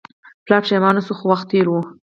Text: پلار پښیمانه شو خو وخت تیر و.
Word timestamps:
پلار 0.45 0.61
پښیمانه 0.65 1.01
شو 1.05 1.13
خو 1.17 1.25
وخت 1.31 1.45
تیر 1.51 1.67
و. 1.69 1.73